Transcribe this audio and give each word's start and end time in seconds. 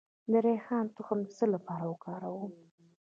د 0.31 0.33
ریحان 0.45 0.85
تخم 0.95 1.19
د 1.25 1.29
څه 1.37 1.45
لپاره 1.53 1.83
وکاروم؟ 1.91 2.53